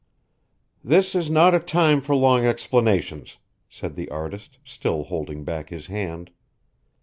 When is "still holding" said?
4.65-5.43